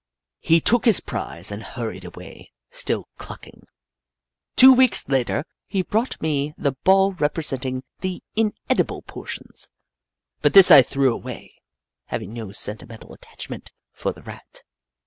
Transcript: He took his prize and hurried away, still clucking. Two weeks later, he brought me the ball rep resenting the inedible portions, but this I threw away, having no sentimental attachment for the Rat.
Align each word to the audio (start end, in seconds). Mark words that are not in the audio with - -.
He 0.39 0.59
took 0.59 0.85
his 0.85 0.99
prize 0.99 1.51
and 1.51 1.61
hurried 1.61 2.03
away, 2.03 2.53
still 2.71 3.07
clucking. 3.17 3.67
Two 4.55 4.73
weeks 4.73 5.07
later, 5.07 5.45
he 5.67 5.83
brought 5.83 6.19
me 6.19 6.55
the 6.57 6.71
ball 6.71 7.13
rep 7.13 7.37
resenting 7.37 7.83
the 7.99 8.23
inedible 8.35 9.03
portions, 9.03 9.69
but 10.41 10.53
this 10.53 10.71
I 10.71 10.81
threw 10.81 11.13
away, 11.13 11.53
having 12.05 12.33
no 12.33 12.51
sentimental 12.51 13.13
attachment 13.13 13.73
for 13.91 14.11
the 14.11 14.23
Rat. 14.23 14.63